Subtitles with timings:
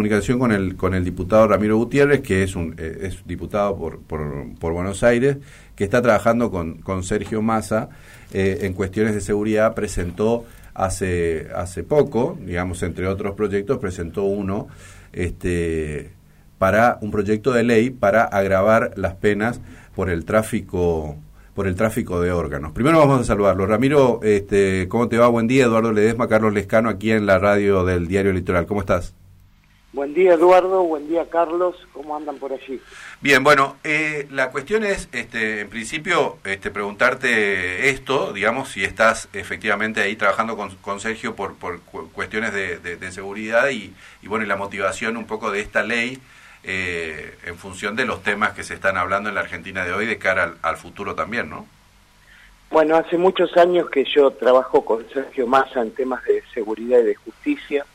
[0.00, 4.00] comunicación con el con el diputado Ramiro Gutiérrez, que es un eh, es diputado por,
[4.00, 5.36] por, Buenos Aires,
[5.76, 7.90] que está trabajando con, con Sergio Massa
[8.32, 9.74] eh, en cuestiones de seguridad.
[9.74, 14.68] Presentó hace hace poco, digamos entre otros proyectos, presentó uno
[15.12, 16.12] este
[16.56, 19.60] para un proyecto de ley para agravar las penas
[19.94, 21.18] por el tráfico
[21.54, 22.72] por el tráfico de órganos.
[22.72, 23.66] Primero vamos a saludarlo.
[23.66, 25.28] Ramiro, este, ¿cómo te va?
[25.28, 25.64] Buen día.
[25.64, 28.64] Eduardo Ledesma, Carlos Lescano, aquí en la radio del Diario Litoral.
[28.64, 29.19] ¿Cómo estás?
[29.92, 30.84] Buen día, Eduardo.
[30.84, 31.76] Buen día, Carlos.
[31.92, 32.80] ¿Cómo andan por allí?
[33.20, 39.28] Bien, bueno, eh, la cuestión es, este, en principio, este, preguntarte esto, digamos, si estás
[39.32, 41.80] efectivamente ahí trabajando con, Sergio por, por
[42.12, 46.20] cuestiones de, seguridad y, y, bueno, y la motivación un poco de esta ley
[46.62, 50.04] eh, en función de los temas que se están hablando en la Argentina de hoy
[50.04, 51.66] de cara al, futuro también, ¿no?
[52.70, 57.04] Bueno, hace muchos años que yo trabajo con Sergio Massa en temas de seguridad y
[57.04, 57.86] de justicia.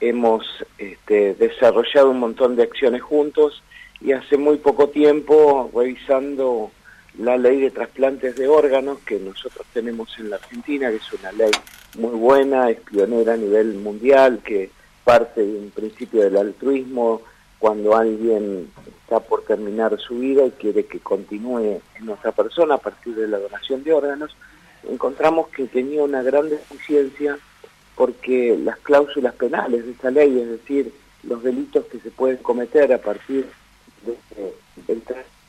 [0.00, 0.44] Hemos
[0.78, 3.62] este, desarrollado un montón de acciones juntos
[4.00, 6.70] y hace muy poco tiempo, revisando
[7.18, 11.32] la ley de trasplantes de órganos que nosotros tenemos en la Argentina, que es una
[11.32, 11.50] ley
[11.98, 14.70] muy buena, es pionera a nivel mundial, que
[15.04, 17.22] parte de un principio del altruismo,
[17.58, 18.70] cuando alguien
[19.02, 23.28] está por terminar su vida y quiere que continúe en nuestra persona a partir de
[23.28, 24.34] la donación de órganos,
[24.88, 27.38] encontramos que tenía una gran deficiencia
[28.00, 30.90] porque las cláusulas penales de esta ley, es decir,
[31.22, 33.46] los delitos que se pueden cometer a partir
[34.06, 34.54] de,
[34.86, 35.02] del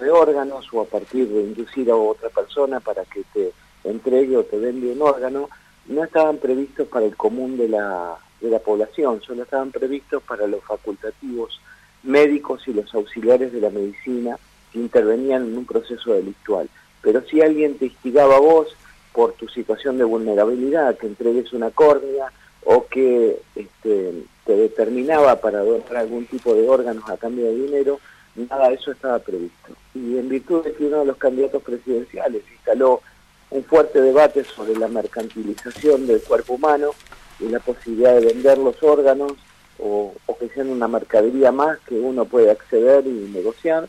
[0.00, 3.52] de órganos o a partir de inducir a otra persona para que te
[3.84, 5.50] entregue o te vende un órgano,
[5.86, 10.48] no estaban previstos para el común de la, de la población, solo estaban previstos para
[10.48, 11.60] los facultativos
[12.02, 14.36] médicos y los auxiliares de la medicina
[14.72, 16.68] que intervenían en un proceso delictual.
[17.02, 18.76] Pero si alguien te instigaba a vos
[19.12, 22.32] por tu situación de vulnerabilidad, que entregues una córnea
[22.64, 24.12] o que este,
[24.44, 28.00] te determinaba para donar algún tipo de órganos a cambio de dinero,
[28.36, 29.74] nada de eso estaba previsto.
[29.94, 33.02] Y en virtud de que uno de los candidatos presidenciales instaló
[33.50, 36.90] un fuerte debate sobre la mercantilización del cuerpo humano
[37.38, 39.32] y la posibilidad de vender los órganos
[39.78, 43.88] o, que sean una mercadería más que uno puede acceder y negociar.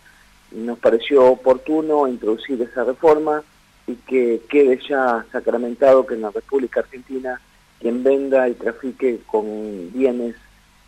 [0.51, 3.43] Nos pareció oportuno introducir esa reforma
[3.87, 7.39] y que quede ya sacramentado que en la República Argentina
[7.79, 10.35] quien venda y trafique con bienes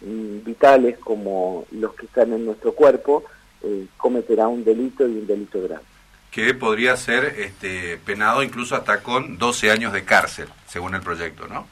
[0.02, 3.26] mm, vitales como los que están en nuestro cuerpo
[3.64, 5.84] eh, cometerá un delito y un delito grave.
[6.32, 11.48] Que podría ser este, penado incluso hasta con 12 años de cárcel, según el proyecto,
[11.48, 11.68] ¿no?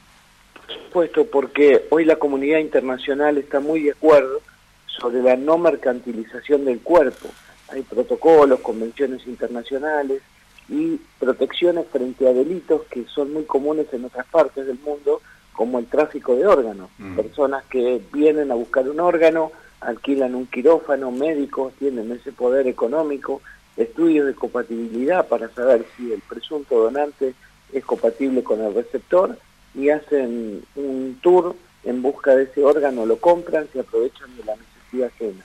[0.94, 4.40] supuesto, porque hoy la comunidad internacional está muy de acuerdo
[4.86, 7.28] sobre la no mercantilización del cuerpo.
[7.68, 10.22] Hay protocolos, convenciones internacionales
[10.68, 15.20] y protecciones frente a delitos que son muy comunes en otras partes del mundo,
[15.52, 16.90] como el tráfico de órganos.
[16.98, 17.16] Mm.
[17.16, 23.40] Personas que vienen a buscar un órgano, alquilan un quirófano, médicos tienen ese poder económico,
[23.76, 27.34] estudios de compatibilidad para saber si el presunto donante
[27.72, 29.36] es compatible con el receptor
[29.74, 31.54] y hacen un tour
[31.84, 35.44] en busca de ese órgano, lo compran, se aprovechan de la necesidad ajena.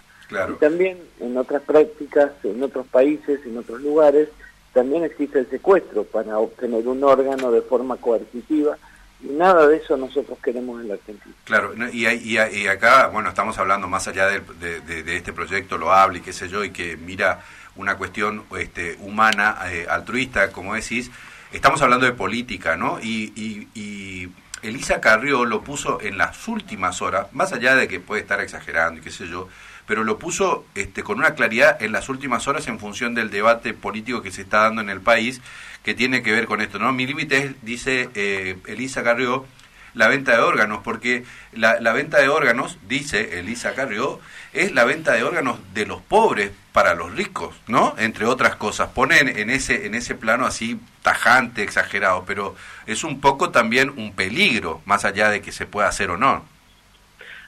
[0.53, 4.30] Y también en otras prácticas, en otros países, en otros lugares,
[4.74, 8.78] también existe el secuestro para obtener un órgano de forma coercitiva
[9.22, 11.35] y nada de eso nosotros queremos en la Argentina.
[11.44, 14.41] Claro, y, y, y acá, bueno, estamos hablando más allá de,
[14.81, 17.41] de, este proyecto lo hable y qué sé yo, y que mira
[17.75, 21.12] una cuestión este, humana, eh, altruista, como decís,
[21.51, 23.00] estamos hablando de política, ¿no?
[23.01, 23.34] Y,
[23.75, 24.30] y,
[24.62, 29.00] Elisa Carrió lo puso en las últimas horas, más allá de que puede estar exagerando
[29.00, 29.47] y qué sé yo,
[29.89, 33.73] pero lo puso este, con una claridad en las últimas horas en función del debate
[33.73, 35.41] político que se está dando en el país,
[35.81, 36.94] que tiene que ver con esto, ¿no?
[36.94, 39.47] Mi límite es, dice eh, Elisa Carrió,
[39.95, 41.23] la venta de órganos, porque
[41.53, 44.19] la, la, venta de órganos, dice Elisa Carrió,
[44.53, 47.95] es la venta de órganos de los pobres para los ricos, ¿no?
[47.97, 48.89] Entre otras cosas.
[48.89, 54.13] Ponen en ese, en ese plano así tajante, exagerado, pero es un poco también un
[54.13, 56.45] peligro, más allá de que se pueda hacer o no.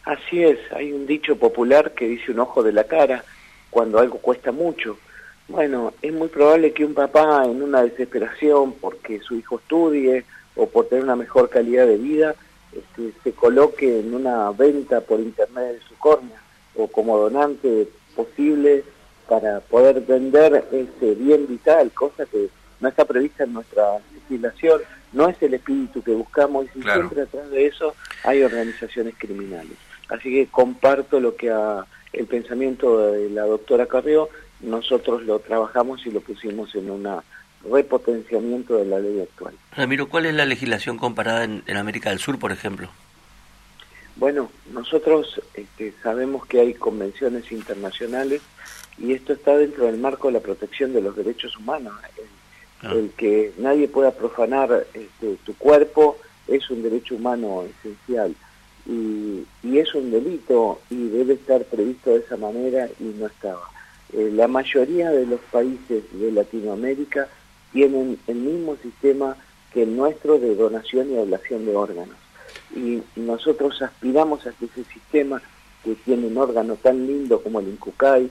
[0.06, 3.24] Así es, hay un dicho popular que dice un ojo de la cara
[3.70, 4.98] cuando algo cuesta mucho.
[5.48, 10.26] Bueno, es muy probable que un papá en una desesperación porque su hijo estudie
[10.56, 12.36] o por tener una mejor calidad de vida,
[12.72, 16.42] este, se coloque en una venta por internet de su córnea
[16.76, 18.84] o como donante posible
[19.28, 22.50] para poder vender ese bien vital, cosa que
[22.80, 24.82] no está prevista en nuestra legislación,
[25.14, 27.94] no es el espíritu que buscamos y siempre atrás de eso
[28.24, 29.78] hay organizaciones criminales.
[30.11, 34.29] Así que comparto lo que ha, el pensamiento de la doctora Carrió,
[34.59, 37.23] nosotros lo trabajamos y lo pusimos en una
[37.63, 39.53] repotenciamiento de la ley actual.
[39.75, 42.90] Ramiro, ¿cuál es la legislación comparada en, América del Sur, por ejemplo?
[44.17, 48.41] Bueno, nosotros este, sabemos que hay convenciones internacionales
[48.97, 51.93] y esto está dentro del marco de la protección de los derechos humanos.
[52.81, 53.13] El, ah.
[53.16, 56.17] que nadie pueda profanar este, tu cuerpo
[56.47, 58.35] es un derecho humano esencial
[58.86, 59.46] y,
[59.78, 63.62] es un delito y debe estar previsto de esa manera y no estaba.
[64.14, 67.28] Eh, la mayoría de los países de Latinoamérica
[67.72, 69.38] tienen el mismo sistema
[69.74, 72.18] que el nuestro de donación y ablación de órganos
[72.76, 75.42] y nosotros aspiramos a que ese sistema
[75.84, 78.30] que tiene un órgano tan lindo como el INCUCAI,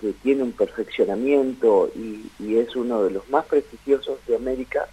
[0.00, 4.86] que tiene un perfeccionamiento y, es uno de los más prestigiosos de América,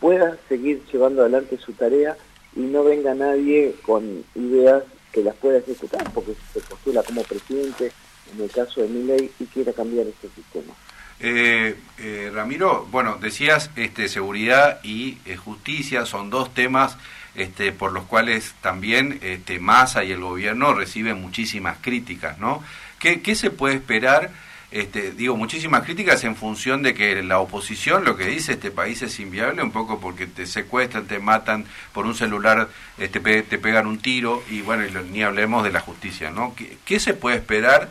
[0.00, 2.16] pueda seguir llevando adelante su tarea
[2.56, 4.82] y no venga nadie con ideas
[5.12, 7.92] que las pueda ejecutar, porque se postula como presidente,
[8.34, 10.74] en el caso de ley y quiera cambiar este sistema.
[11.20, 16.98] Eh, eh, Ramiro, bueno, decías este, seguridad y eh, justicia son dos temas
[17.34, 22.62] este, por los cuales también este, Massa y el gobierno reciben muchísimas críticas, ¿no?
[22.98, 24.30] ¿Qué, qué se puede esperar?
[24.76, 29.00] Este, digo, muchísimas críticas en función de que la oposición lo que dice este país
[29.00, 31.64] es inviable, un poco porque te secuestran, te matan
[31.94, 32.68] por un celular,
[32.98, 36.54] este, te pegan un tiro y bueno, ni hablemos de la justicia, ¿no?
[36.54, 37.88] ¿Qué, qué se puede esperar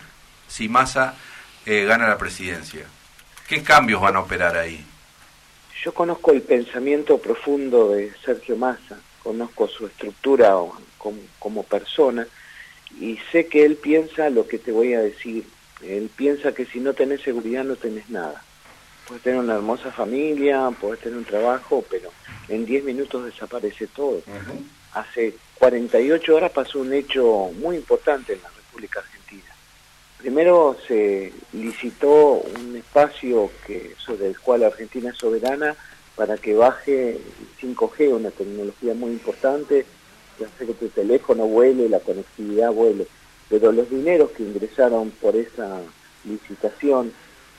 [0.48, 1.16] si Massa
[1.66, 2.86] eh, gana la presidencia?
[3.48, 4.86] ¿Qué cambios van a operar ahí?
[5.84, 10.54] Yo conozco el pensamiento profundo de Sergio Massa, conozco su estructura
[11.40, 12.28] como, persona
[13.02, 15.46] y sé que él piensa lo que te voy a decir.
[15.82, 18.44] Él piensa que si no tenés seguridad no tenés nada.
[19.08, 22.12] Puedes tener una hermosa familia, puedes tener un trabajo, pero
[22.48, 24.22] en 10 minutos desaparece todo.
[24.94, 29.16] Hace 48 horas pasó un hecho muy importante en la República Argentina
[30.26, 35.76] Primero se licitó un espacio que, sobre el cual Argentina es soberana
[36.16, 37.20] para que baje
[37.62, 39.86] 5G, una tecnología muy importante,
[40.36, 43.06] que hace que tu teléfono vuele, la conectividad vuele.
[43.50, 45.80] Pero los dineros que ingresaron por esa
[46.24, 47.14] licitación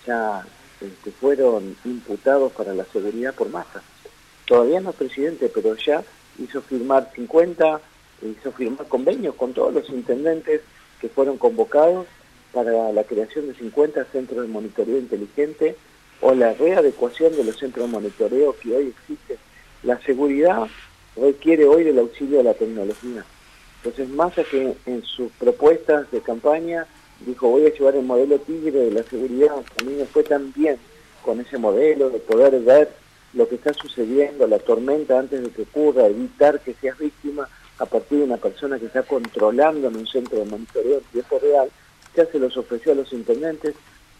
[0.06, 0.44] ya
[0.80, 3.82] este, fueron imputados para la seguridad por masa.
[4.46, 6.04] Todavía no es presidente, pero ya
[6.38, 7.80] hizo firmar 50,
[8.22, 10.60] hizo firmar convenios con todos los intendentes
[11.00, 12.06] que fueron convocados
[12.52, 15.76] para la creación de 50 centros de monitoreo inteligente
[16.20, 19.36] o la readecuación de los centros de monitoreo que hoy existen.
[19.82, 20.66] La seguridad
[21.16, 23.24] requiere hoy del auxilio de la tecnología.
[23.86, 26.88] Entonces, más que en sus propuestas de campaña
[27.20, 30.52] dijo voy a llevar el modelo tigre de la seguridad, a mí me fue tan
[30.52, 30.76] bien
[31.24, 32.90] con ese modelo de poder ver
[33.32, 37.48] lo que está sucediendo, la tormenta antes de que ocurra, evitar que seas víctima
[37.78, 41.38] a partir de una persona que está controlando en un centro de monitoreo en tiempo
[41.38, 41.70] real,
[42.16, 43.76] ya se los ofreció a los intendentes,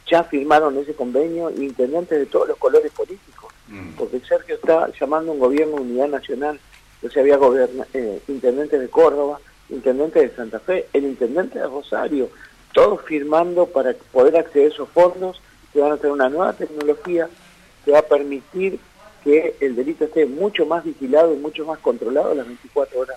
[0.09, 3.95] ya firmaron ese convenio, intendentes de todos los colores políticos, mm.
[3.99, 6.61] porque Sergio está llamando un gobierno de unidad nacional,
[6.97, 7.39] entonces había
[7.95, 12.31] eh, intendentes de Córdoba, intendentes de Santa Fe, el intendente de Rosario,
[12.73, 15.41] todos firmando para poder acceder a esos fondos
[15.73, 17.29] que van a tener una nueva tecnología
[17.85, 18.79] que va a permitir
[19.25, 23.17] que el delito esté mucho más vigilado y mucho más controlado las 24 horas.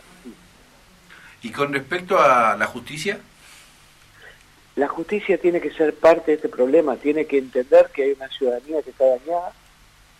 [1.41, 3.19] ¿Y con respecto a la justicia?
[4.75, 8.29] La justicia tiene que ser parte de este problema, tiene que entender que hay una
[8.29, 9.53] ciudadanía que está dañada,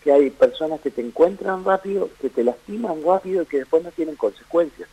[0.04, 3.92] que hay personas que te encuentran rápido, que te lastiman rápido y que después no
[3.92, 4.90] tienen consecuencias.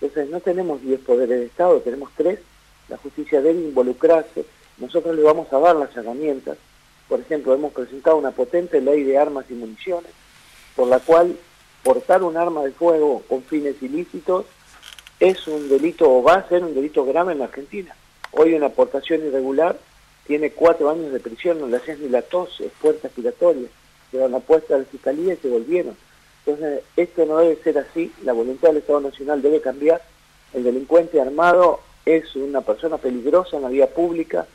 [0.00, 2.40] Entonces no tenemos 10 poderes de Estado, tenemos tres.
[2.88, 4.44] La justicia debe involucrarse.
[4.78, 6.58] Nosotros le vamos a dar las herramientas.
[7.08, 10.10] Por ejemplo, hemos presentado una potente ley de armas y municiones,
[10.74, 11.36] por la cual
[11.82, 14.44] portar un arma de fuego con fines ilícitos
[15.20, 17.94] es un delito o va a ser un delito grave en la Argentina.
[18.32, 19.78] Hoy una aportación irregular
[20.26, 23.68] tiene cuatro años de prisión, no le hacías ni la tos, es puerta giratoria.
[24.10, 25.96] Se la puesta a la fiscalía y se volvieron.
[26.46, 30.00] Entonces, esto no debe ser así, la voluntad del Estado Nacional debe cambiar.
[30.54, 34.46] El delincuente armado es una persona peligrosa en la vía pública,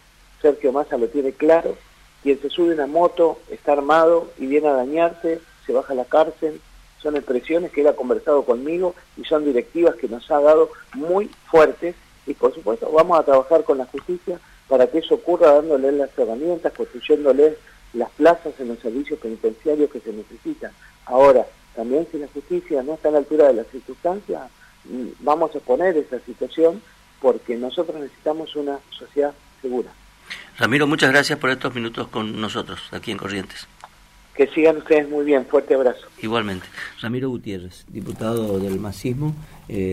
[0.41, 1.75] Sergio Massa lo tiene claro,
[2.23, 6.05] quien se sube una moto está armado y viene a dañarse, se baja a la
[6.05, 6.61] cárcel,
[7.01, 11.29] son expresiones que él ha conversado conmigo y son directivas que nos ha dado muy
[11.49, 11.95] fuertes.
[12.27, 16.17] Y por supuesto vamos a trabajar con la justicia para que eso ocurra dándoles las
[16.17, 17.57] herramientas, construyéndoles
[17.93, 20.71] las plazas en los servicios penitenciarios que se necesitan.
[21.05, 24.41] Ahora, también si la justicia no está a la altura de las circunstancias,
[24.85, 26.81] mm, vamos a poner esa situación
[27.21, 29.89] porque nosotros necesitamos una sociedad segura.
[30.57, 33.67] Ramiro, muchas gracias por estos minutos con nosotros aquí en Corrientes.
[34.35, 36.07] Que sigan ustedes muy bien, fuerte abrazo.
[36.21, 36.65] Igualmente.
[37.01, 39.35] Ramiro Gutiérrez, diputado del Masismo.
[39.67, 39.89] Eh,